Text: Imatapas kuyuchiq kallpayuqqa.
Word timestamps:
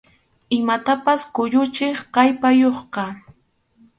Imatapas 0.59 1.21
kuyuchiq 1.35 1.97
kallpayuqqa. 2.13 3.03